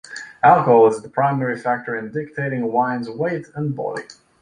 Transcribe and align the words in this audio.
Alcohol 0.41 0.87
is 0.87 1.03
the 1.03 1.09
primary 1.09 1.55
factor 1.59 1.95
in 1.95 2.09
dictating 2.11 2.63
a 2.63 2.65
wine's 2.65 3.07
weight 3.07 3.45
and 3.53 3.75
body. 3.75 4.01